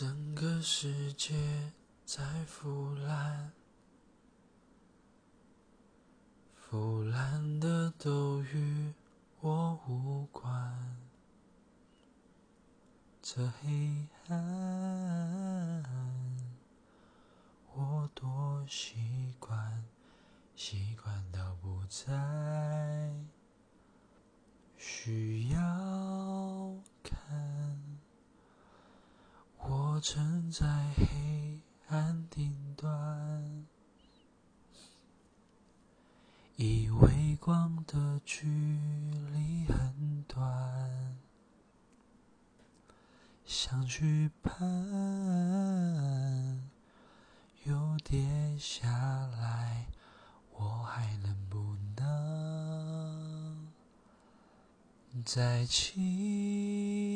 [0.00, 1.34] 整个世界
[2.06, 3.52] 在腐烂，
[6.54, 8.94] 腐烂的都与
[9.40, 10.74] 我无关。
[13.20, 15.84] 这黑暗，
[17.74, 19.84] 我多习惯，
[20.56, 23.12] 习惯到不再
[24.78, 25.49] 需要
[30.00, 33.66] 我站在黑暗顶端，
[36.56, 41.18] 以为光的距离很短，
[43.44, 44.58] 想去攀，
[47.64, 48.88] 又跌下
[49.26, 49.84] 来，
[50.54, 53.68] 我还能不能
[55.26, 57.09] 再期待？